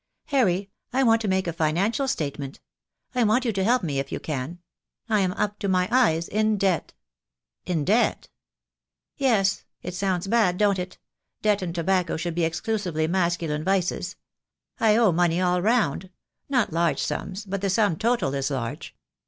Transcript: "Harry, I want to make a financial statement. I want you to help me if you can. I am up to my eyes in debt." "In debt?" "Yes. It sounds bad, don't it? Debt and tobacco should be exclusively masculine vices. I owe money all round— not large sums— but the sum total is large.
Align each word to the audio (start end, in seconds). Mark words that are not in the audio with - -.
"Harry, 0.29 0.71
I 0.91 1.03
want 1.03 1.21
to 1.21 1.27
make 1.27 1.45
a 1.45 1.53
financial 1.53 2.07
statement. 2.07 2.59
I 3.13 3.23
want 3.23 3.45
you 3.45 3.51
to 3.53 3.63
help 3.63 3.83
me 3.83 3.99
if 3.99 4.11
you 4.11 4.19
can. 4.19 4.57
I 5.07 5.19
am 5.19 5.31
up 5.33 5.59
to 5.59 5.67
my 5.69 5.87
eyes 5.91 6.27
in 6.27 6.57
debt." 6.57 6.93
"In 7.67 7.85
debt?" 7.85 8.27
"Yes. 9.17 9.63
It 9.83 9.93
sounds 9.93 10.25
bad, 10.25 10.57
don't 10.57 10.79
it? 10.79 10.97
Debt 11.43 11.61
and 11.61 11.75
tobacco 11.75 12.17
should 12.17 12.33
be 12.33 12.45
exclusively 12.45 13.05
masculine 13.05 13.63
vices. 13.63 14.15
I 14.79 14.95
owe 14.97 15.11
money 15.11 15.39
all 15.39 15.61
round— 15.61 16.09
not 16.49 16.73
large 16.73 16.99
sums— 17.03 17.45
but 17.45 17.61
the 17.61 17.69
sum 17.69 17.95
total 17.95 18.33
is 18.33 18.49
large. 18.49 18.95